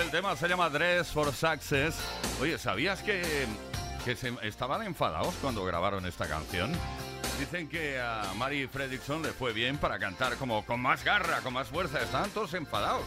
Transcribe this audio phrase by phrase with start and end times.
[0.00, 1.98] El tema se llama Dress for Success.
[2.40, 3.46] Oye, ¿sabías que,
[4.04, 6.72] que estaban enfadados cuando grabaron esta canción?
[7.38, 11.52] Dicen que a Mary Fredrickson le fue bien para cantar como con más garra, con
[11.52, 12.00] más fuerza.
[12.00, 13.02] Estaban todos enfadados.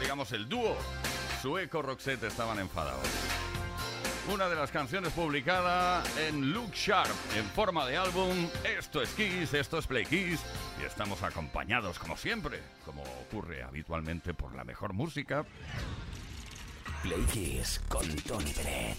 [0.00, 0.76] Digamos, el dúo
[1.42, 3.06] Sueco Roxette estaban enfadados.
[4.32, 8.48] Una de las canciones publicada en Look Sharp en forma de álbum.
[8.64, 10.40] Esto es Kiss, esto es Play Kiss
[10.80, 15.44] y estamos acompañados como siempre, como ocurre habitualmente por la mejor música.
[17.02, 18.98] Play con Tony Peret.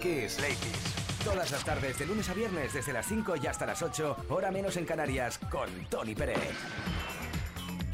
[0.00, 0.94] Play Kiss.
[1.24, 4.50] Todas las tardes, de lunes a viernes, desde las 5 y hasta las 8, hora
[4.50, 6.38] menos en Canarias, con Tony Pérez.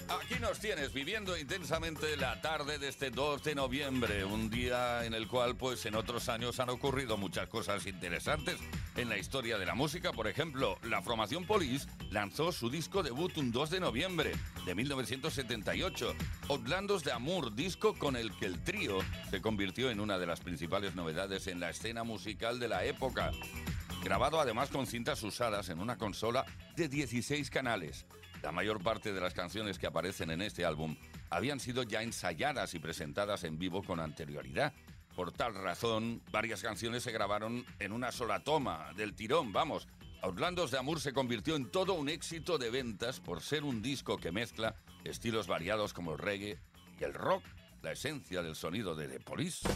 [0.08, 5.14] Aquí nos tienes viviendo intensamente la tarde de este 2 de noviembre, un día en
[5.14, 8.56] el cual pues en otros años han ocurrido muchas cosas interesantes
[8.96, 10.12] en la historia de la música.
[10.12, 14.32] Por ejemplo, la formación Police lanzó su disco debut un 2 de noviembre
[14.64, 16.14] de 1978,
[16.48, 19.00] Outlandos de Amour, disco con el que el trío
[19.30, 23.32] se convirtió en una de las principales novedades en la escena musical de la época.
[24.04, 26.46] Grabado además con cintas usadas en una consola
[26.76, 28.06] de 16 canales.
[28.44, 30.96] La mayor parte de las canciones que aparecen en este álbum
[31.30, 34.72] habían sido ya ensayadas y presentadas en vivo con anterioridad.
[35.16, 39.88] Por tal razón, varias canciones se grabaron en una sola toma, del tirón, vamos.
[40.22, 44.16] Outlandos de Amour se convirtió en todo un éxito de ventas por ser un disco
[44.16, 44.76] que mezcla
[45.10, 46.58] estilos variados como el reggae
[46.98, 47.42] y el rock,
[47.82, 49.68] la esencia del sonido de The Police.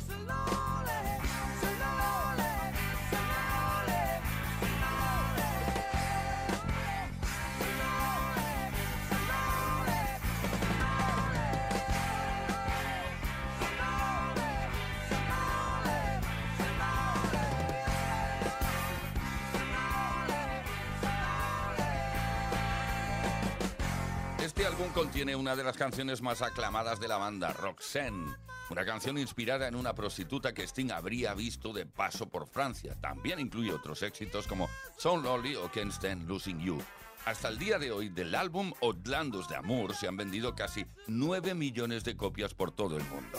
[25.21, 28.35] Contiene una de las canciones más aclamadas de la banda, Roxanne,
[28.71, 32.97] una canción inspirada en una prostituta que Sting habría visto de paso por Francia.
[33.03, 36.83] También incluye otros éxitos como So Lonely o Can't Stand Losing You.
[37.27, 41.55] Hasta el día de hoy, del álbum Outlandos de Amour se han vendido casi 9
[41.55, 43.39] millones de copias por todo el mundo.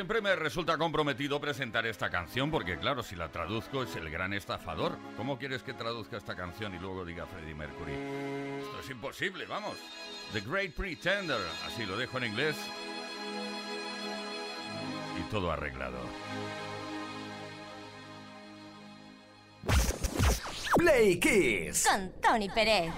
[0.00, 4.32] Siempre me resulta comprometido presentar esta canción porque, claro, si la traduzco es el gran
[4.32, 4.96] estafador.
[5.14, 7.92] ¿Cómo quieres que traduzca esta canción y luego diga Freddie Mercury?
[8.62, 9.76] Esto es imposible, vamos.
[10.32, 12.56] The Great Pretender, así lo dejo en inglés.
[15.18, 15.98] Y todo arreglado.
[20.78, 21.86] Play Kiss.
[21.86, 22.90] Con Tony Pérez.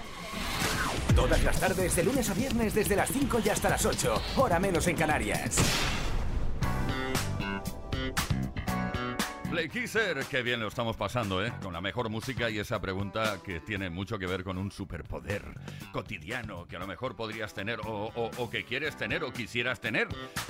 [1.13, 4.21] Todas las tardes, de lunes a viernes, desde las 5 y hasta las 8.
[4.37, 5.57] Hora menos en Canarias.
[9.69, 11.51] Kisser, qué bien lo estamos pasando, ¿eh?
[11.61, 15.43] Con la mejor música y esa pregunta que tiene mucho que ver con un superpoder
[15.91, 19.79] cotidiano que a lo mejor podrías tener o, o- o que quieres tener o quisieras
[19.79, 20.07] tener.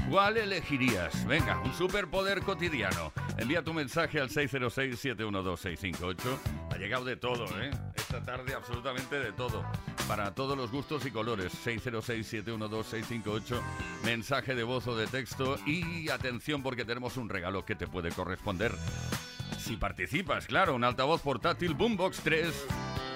[0.09, 1.25] ¿Cuál elegirías?
[1.25, 3.11] Venga, un superpoder cotidiano.
[3.37, 6.15] Envía tu mensaje al 606-712-658.
[6.73, 7.69] Ha llegado de todo, ¿eh?
[7.95, 9.63] Esta tarde absolutamente de todo.
[10.07, 11.53] Para todos los gustos y colores.
[11.63, 13.61] 606-712-658.
[14.03, 15.59] Mensaje de voz o de texto.
[15.67, 18.71] Y atención porque tenemos un regalo que te puede corresponder.
[19.59, 22.65] Si participas, claro, un altavoz portátil Boombox 3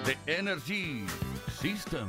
[0.06, 1.04] de Energy
[1.60, 2.08] System.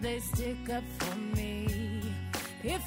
[0.00, 2.02] They stick up for me.
[2.64, 2.82] If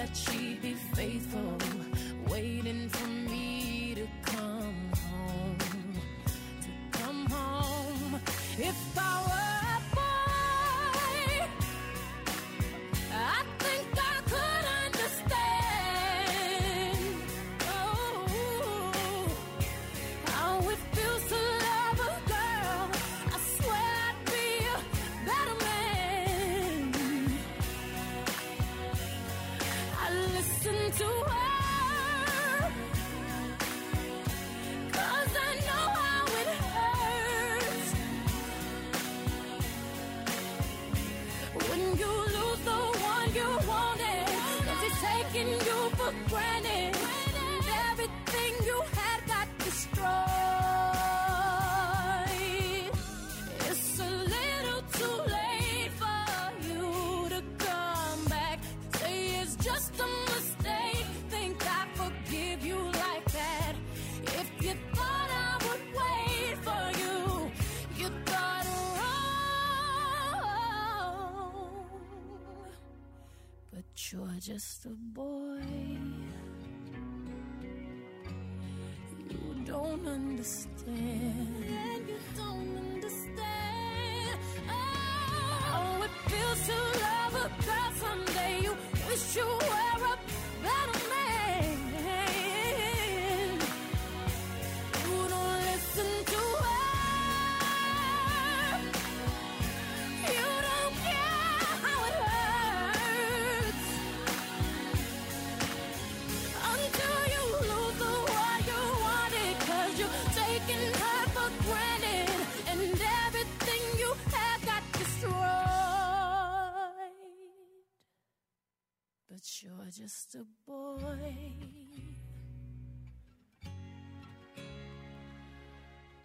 [0.00, 1.58] that she'd be faithful,
[2.30, 3.19] waiting for me.
[74.90, 75.60] of boy.
[79.28, 80.79] You don't understand.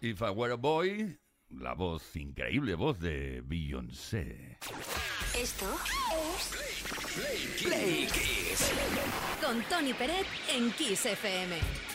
[0.08, 1.18] If I Were a Boy,
[1.50, 4.56] la voz, increíble voz de Beyoncé.
[5.36, 5.66] Esto
[6.12, 6.52] es
[7.12, 8.72] Play, Play, Kiss.
[9.44, 11.85] Con Tony Peret en Kiss FM.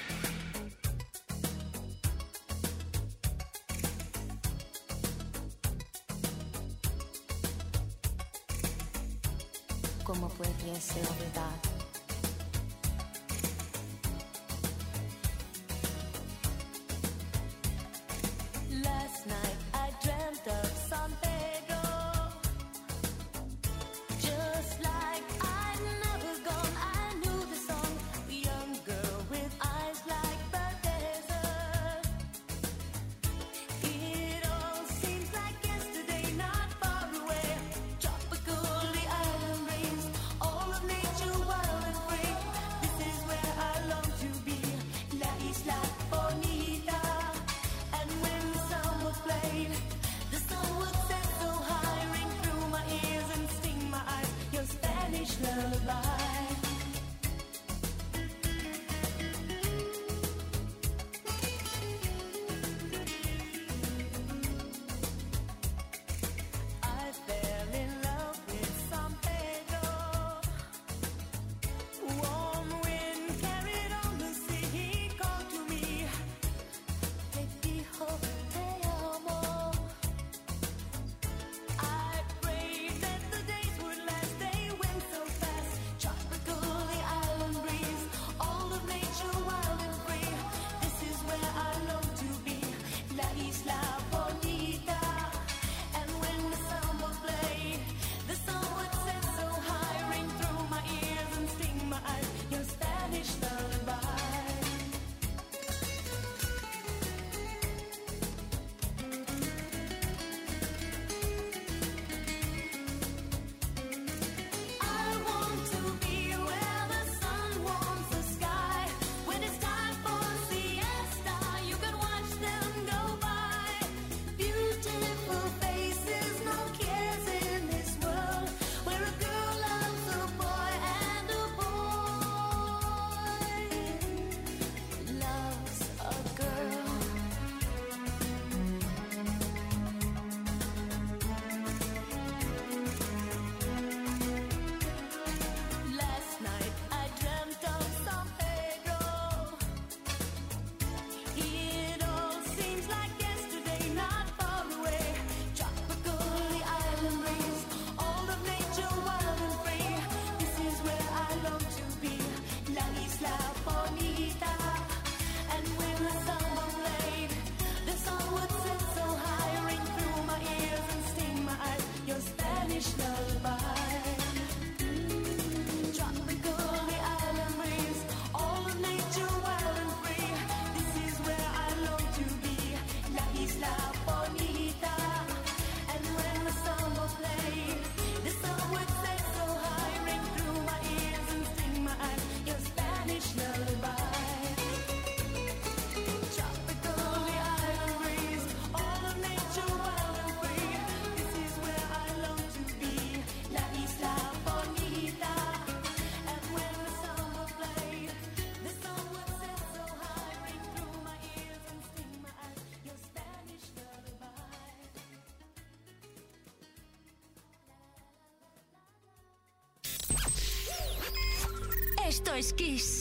[222.41, 223.00] nice.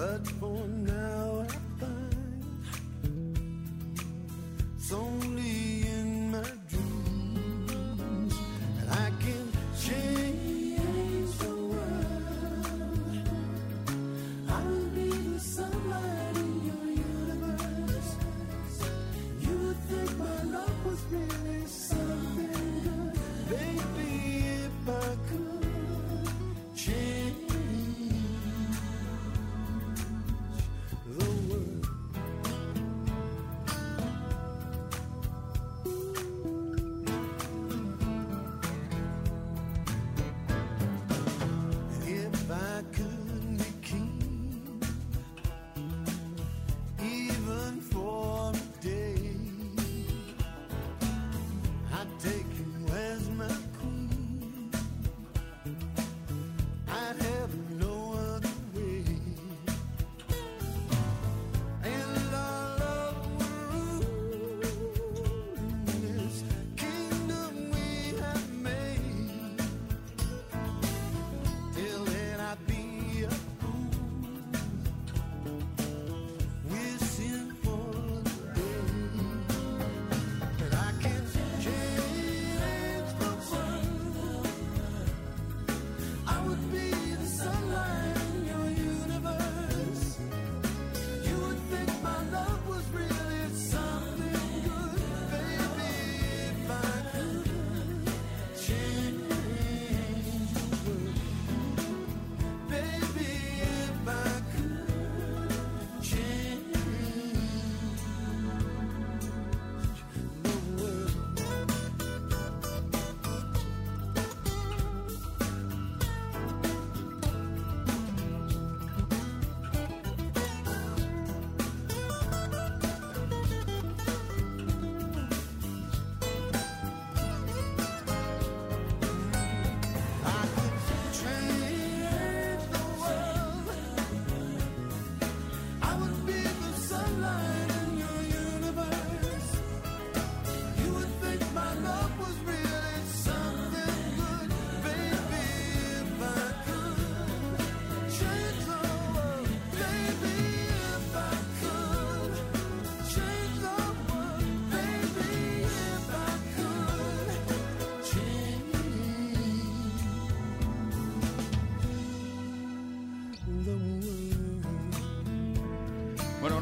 [0.00, 0.49] but for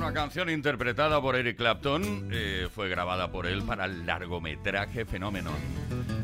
[0.08, 5.50] Una canción interpretada por Eric Clapton eh, fue grabada por él para el largometraje Fenómeno.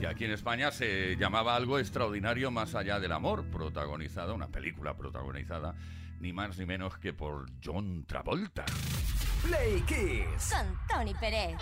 [0.00, 4.96] Y aquí en España se llamaba Algo extraordinario más allá del amor, protagonizada, una película
[4.96, 5.74] protagonizada,
[6.18, 8.64] ni más ni menos que por John Travolta.
[9.42, 10.54] Play Kiss.
[10.54, 11.58] Con Tony Pérez.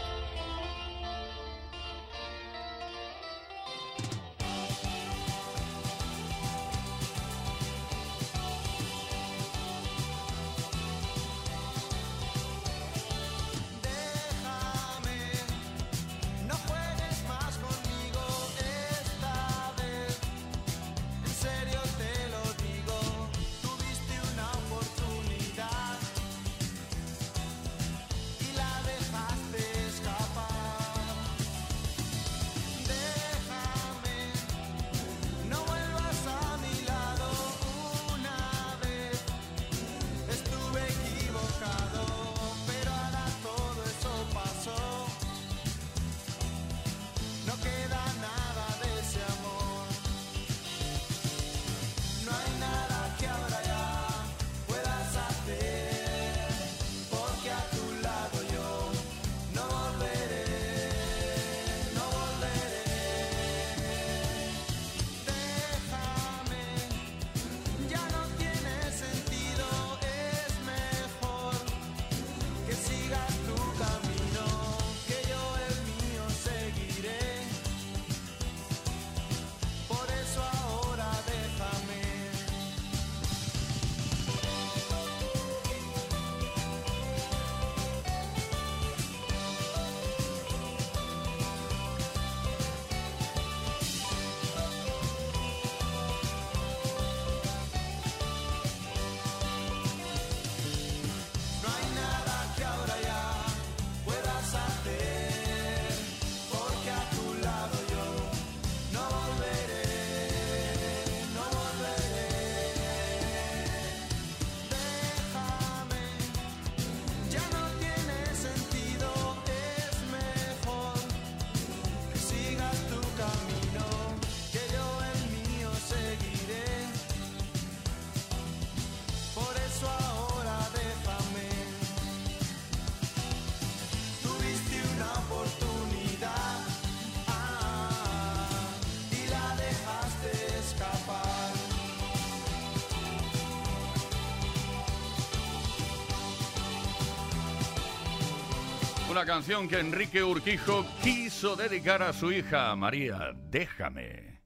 [149.12, 153.34] Una canción que Enrique Urquijo quiso dedicar a su hija María.
[153.50, 154.40] Déjame.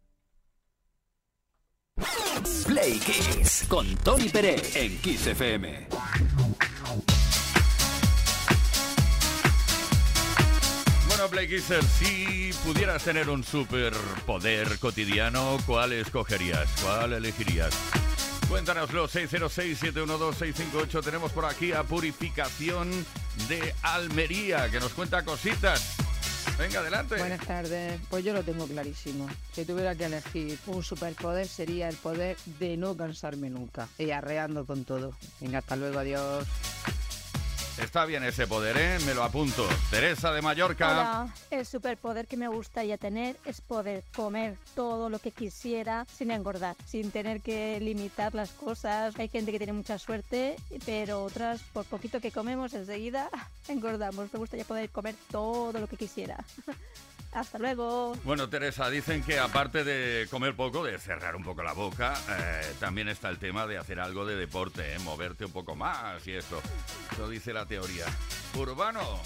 [2.66, 3.64] Play Kiss.
[3.68, 5.86] Con Tony Pérez en Kiss FM.
[11.06, 16.68] Bueno, Play Kisser, si pudieras tener un superpoder cotidiano, ¿cuál escogerías?
[16.82, 17.72] ¿Cuál elegirías?
[18.48, 21.04] Cuéntanoslo, 606-712-658.
[21.04, 22.90] Tenemos por aquí a Purificación
[23.48, 25.96] de Almería, que nos cuenta cositas.
[26.56, 27.16] Venga, adelante.
[27.16, 28.00] Buenas tardes.
[28.08, 29.28] Pues yo lo tengo clarísimo.
[29.52, 33.88] Si tuviera que elegir un superpoder sería el poder de no cansarme nunca.
[33.98, 35.12] Y arreando con todo.
[35.40, 36.46] Venga, hasta luego, adiós.
[37.78, 38.98] Está bien ese poder, ¿eh?
[39.04, 39.68] Me lo apunto.
[39.90, 40.92] Teresa de Mallorca.
[40.92, 46.30] Hola, el superpoder que me gustaría tener es poder comer todo lo que quisiera sin
[46.30, 49.14] engordar, sin tener que limitar las cosas.
[49.18, 50.56] Hay gente que tiene mucha suerte,
[50.86, 53.28] pero otras, por poquito que comemos, enseguida
[53.68, 54.32] engordamos.
[54.32, 56.42] Me gustaría poder comer todo lo que quisiera.
[57.36, 58.16] Hasta luego.
[58.24, 62.62] Bueno, Teresa, dicen que aparte de comer poco, de cerrar un poco la boca, eh,
[62.80, 64.98] también está el tema de hacer algo de deporte, ¿eh?
[65.00, 66.62] moverte un poco más y eso.
[67.12, 68.06] Eso dice la teoría.
[68.58, 69.20] Urbano,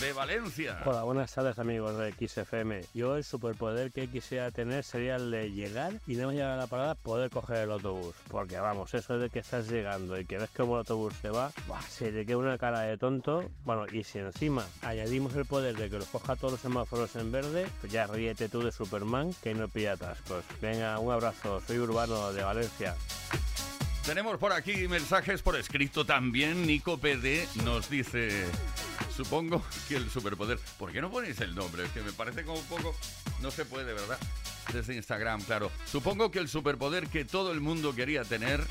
[0.00, 0.80] de Valencia.
[0.84, 2.80] Hola, buenas tardes amigos de XFM.
[2.92, 6.66] Yo el superpoder que quisiera tener sería el de llegar y no llegar a la
[6.66, 8.14] parada poder coger el autobús.
[8.28, 11.52] Porque vamos, eso de que estás llegando y que ves cómo el autobús se va,
[11.88, 13.44] se te queda una cara de tonto.
[13.64, 17.30] Bueno, y si encima añadimos el poder de que los coja todos los semáforos en
[17.30, 20.44] verde, pues ya ríete tú de Superman que no pilla atascos.
[20.60, 22.96] Venga, un abrazo, soy Urbano de Valencia.
[24.04, 26.66] Tenemos por aquí mensajes por escrito también.
[26.66, 28.44] Nico PD nos dice,
[29.14, 30.58] supongo que el superpoder...
[30.76, 31.84] ¿Por qué no ponéis el nombre?
[31.84, 32.96] Es que me parece como un poco...
[33.40, 34.18] No se puede, ¿verdad?
[34.72, 35.70] Desde Instagram, claro.
[35.86, 38.64] Supongo que el superpoder que todo el mundo quería tener,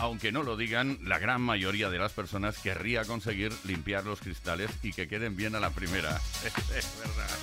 [0.00, 4.70] aunque no lo digan, la gran mayoría de las personas querría conseguir limpiar los cristales
[4.82, 6.16] y que queden bien a la primera.
[6.44, 7.38] es verdad.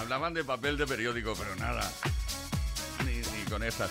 [0.00, 1.88] Hablaban de papel de periódico, pero nada.
[3.04, 3.90] Ni, ni con esas.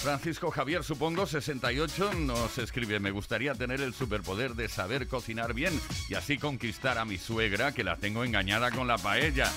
[0.00, 5.78] Francisco Javier, supongo, 68, nos escribe, me gustaría tener el superpoder de saber cocinar bien
[6.08, 9.52] y así conquistar a mi suegra, que la tengo engañada con la paella.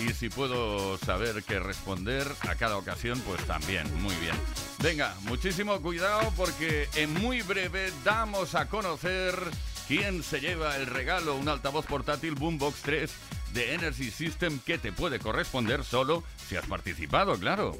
[0.00, 4.34] Y si puedo saber qué responder a cada ocasión, pues también, muy bien.
[4.82, 9.34] Venga, muchísimo cuidado porque en muy breve damos a conocer
[9.88, 13.10] quién se lleva el regalo, un altavoz portátil Boombox 3
[13.52, 17.76] de Energy System que te puede corresponder solo si has participado, claro.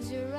[0.00, 0.29] Close your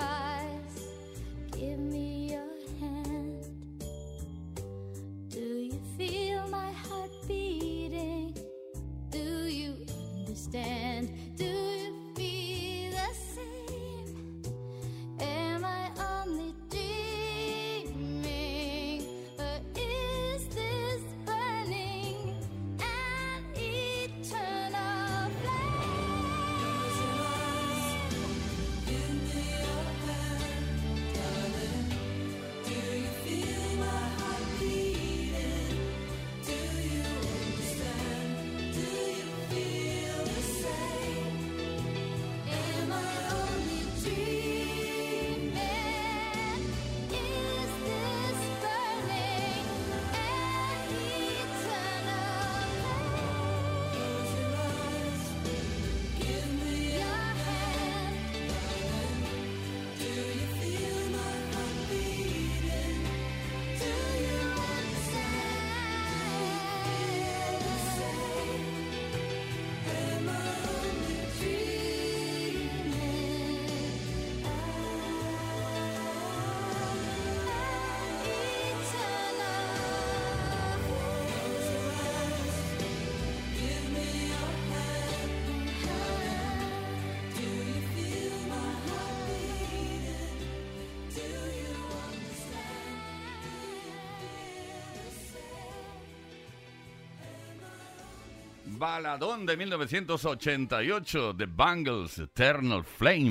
[98.82, 103.30] Baladón de 1988 de Bangles Eternal Flame.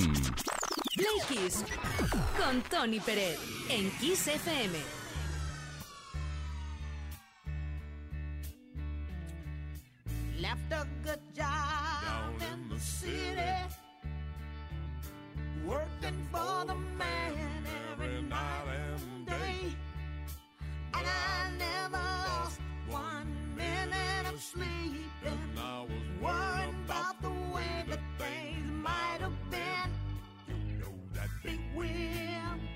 [0.95, 1.65] Play Kiss
[2.39, 3.37] con Tony Pérez
[3.69, 4.79] en Kiss FM.
[10.39, 13.43] Left a good job in the city,
[15.67, 19.77] working for the man every night and day.
[20.95, 24.80] And I never lost one minute of sleep.
[25.25, 29.91] And I was worrying about the way that things might have been.
[30.49, 31.91] You know that big wheel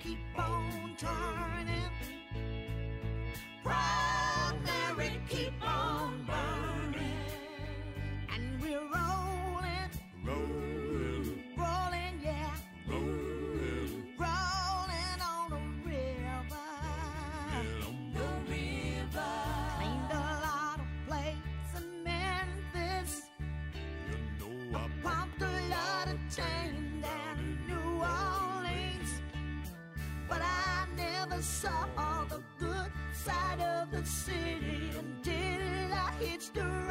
[0.03, 1.91] keep on turning.
[3.63, 3.94] Proud
[34.29, 36.84] of the city until I hitched a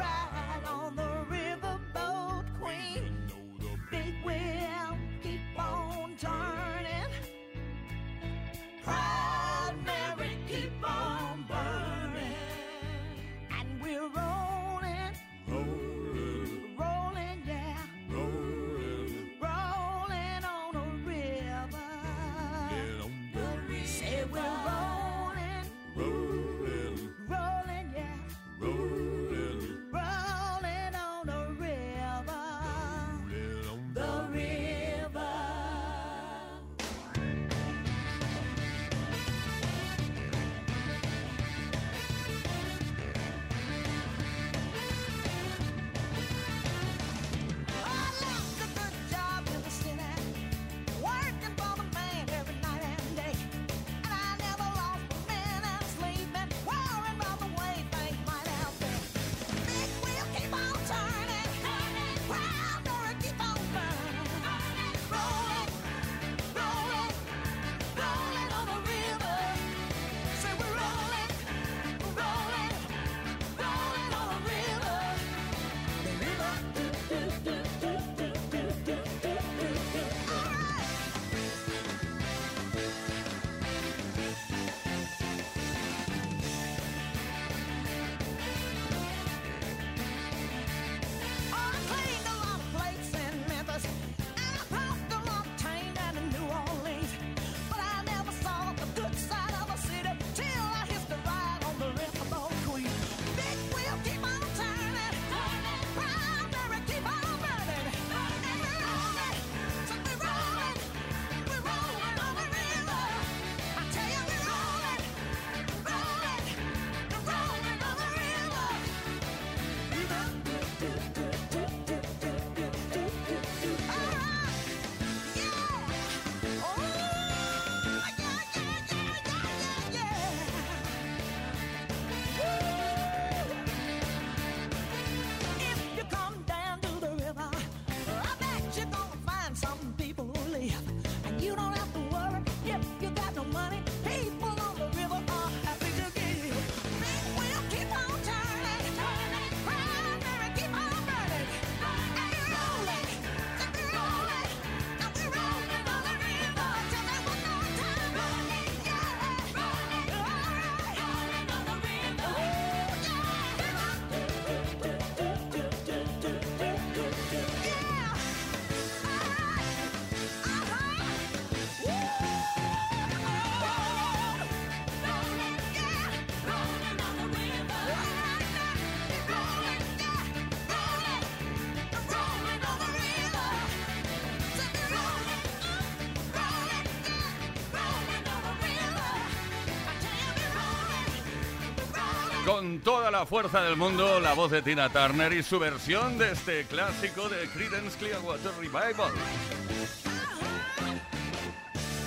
[192.54, 196.30] Con toda la fuerza del mundo, la voz de Tina Turner y su versión de
[196.30, 199.10] este clásico de Creedence Clearwater Revival.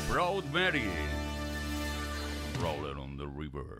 [0.09, 0.89] Proud Mary.
[2.97, 3.77] On the River.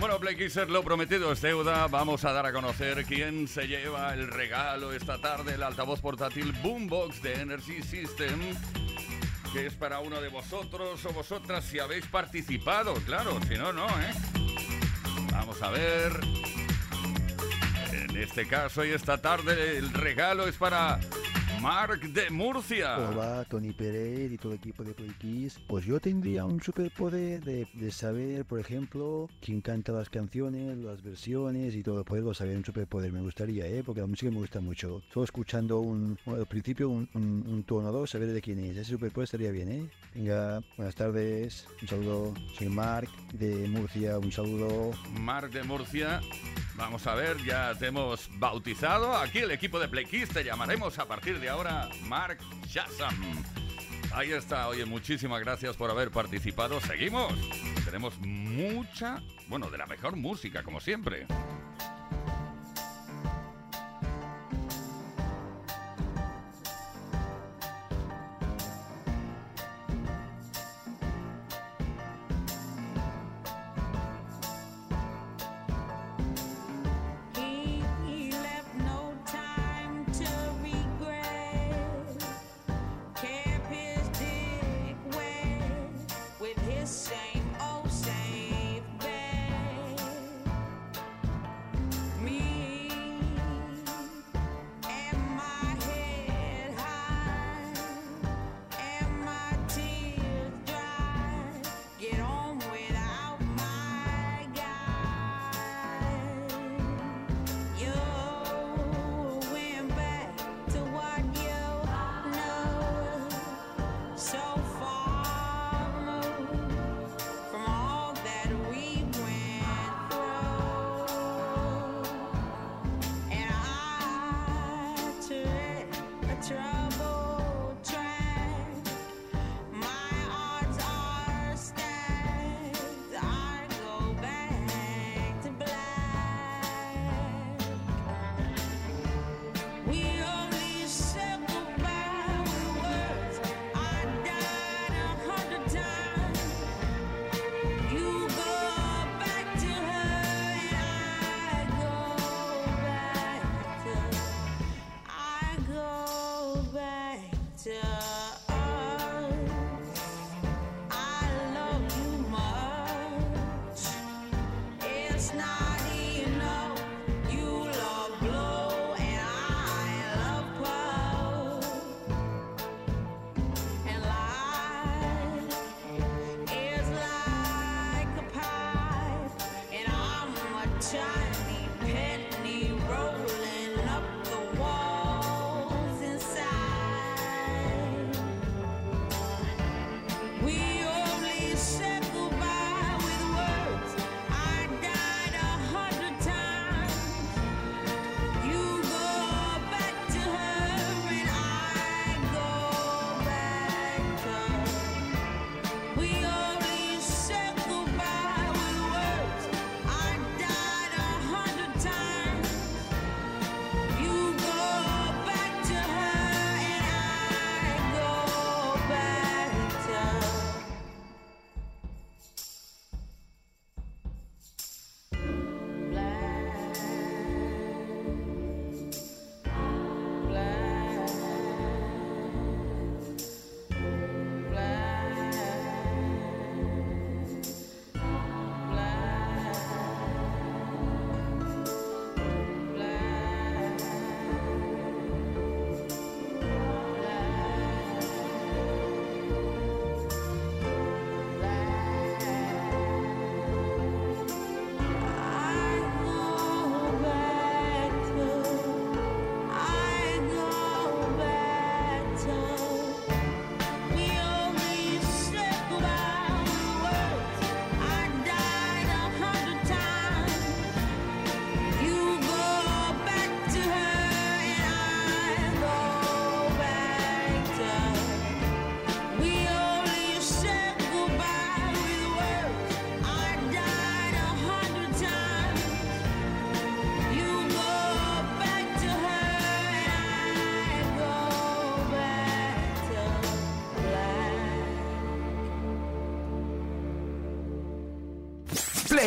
[0.00, 1.86] Bueno, Play Kisser, lo prometido es deuda.
[1.86, 6.52] Vamos a dar a conocer quién se lleva el regalo esta tarde, el altavoz portátil
[6.60, 8.40] Boombox de Energy System,
[9.52, 13.86] que es para uno de vosotros o vosotras si habéis participado, claro, si no, no,
[13.86, 14.14] ¿eh?
[15.32, 16.20] Vamos a ver.
[17.92, 20.98] En este caso y esta tarde el regalo es para
[21.60, 22.98] Mark de Murcia.
[22.98, 25.58] Hola, Tony Pérez y todo el equipo de Play Kiss.
[25.66, 31.02] Pues yo tendría un superpoder de, de saber, por ejemplo, quién canta las canciones, las
[31.02, 32.04] versiones y todo.
[32.04, 33.82] Poderlo saber, un superpoder me gustaría, ¿eh?
[33.84, 35.02] Porque la música me gusta mucho.
[35.12, 38.76] Solo escuchando un, bueno, al principio un, un, un tono 2, saber de quién es.
[38.76, 39.90] Ese superpoder estaría bien, ¿eh?
[40.14, 41.66] Venga, buenas tardes.
[41.82, 42.34] Un saludo.
[42.56, 44.18] Soy Mark de Murcia.
[44.18, 44.92] Un saludo.
[45.20, 46.20] Mark de Murcia.
[46.76, 49.16] Vamos a ver, ya te hemos bautizado.
[49.16, 53.14] Aquí el equipo de Play Kiss te llamaremos a partir de ahora Mark Shazam.
[54.12, 56.80] Ahí está, oye, muchísimas gracias por haber participado.
[56.80, 57.32] Seguimos.
[57.84, 61.26] Tenemos mucha, bueno, de la mejor música, como siempre.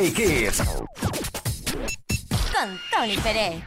[0.02, 0.64] Play Kiss.
[2.52, 3.62] Con Tony Pérez.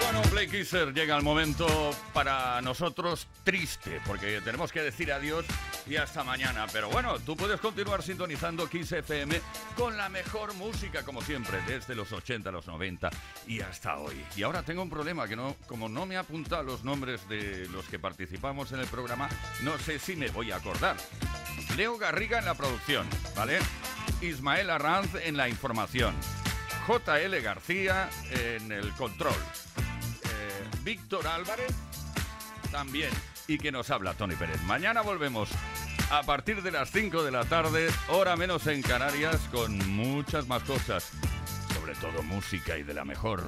[0.00, 1.66] Bueno, Play Kisser, llega el momento
[2.12, 5.44] para nosotros triste, porque tenemos que decir adiós
[5.84, 6.66] y hasta mañana.
[6.72, 9.40] Pero bueno, tú puedes continuar sintonizando Kiss FM
[9.76, 13.10] con la mejor música, como siempre, desde los 80, los 90
[13.46, 14.24] y hasta hoy.
[14.34, 17.68] Y ahora tengo un problema, que no, como no me he apuntado los nombres de
[17.68, 19.28] los que participamos en el programa,
[19.62, 20.96] no sé si me voy a acordar.
[21.76, 23.06] Leo Garriga en la producción,
[23.36, 23.58] ¿vale?
[24.22, 26.14] Ismael Arranz en la información.
[26.86, 29.34] JL García en el control.
[29.34, 31.72] Eh, Víctor Álvarez
[32.70, 33.10] también.
[33.48, 34.60] Y que nos habla Tony Pérez.
[34.62, 35.50] Mañana volvemos
[36.10, 40.62] a partir de las 5 de la tarde, hora menos en Canarias, con muchas más
[40.62, 41.10] cosas.
[41.74, 43.42] Sobre todo música y de la mejor.